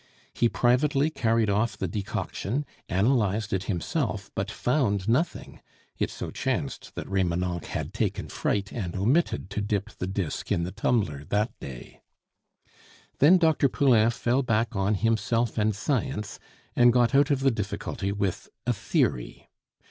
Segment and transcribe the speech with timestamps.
[0.33, 5.61] He privately carried off the decoction, analyzed it himself, but found nothing.
[5.99, 10.63] It so chanced that Remonencq had taken fright and omitted to dip the disc in
[10.63, 12.01] the tumbler that day.
[13.19, 13.69] Then Dr.
[13.69, 16.39] Poulain fell back on himself and science
[16.75, 19.49] and got out of the difficulty with a theory.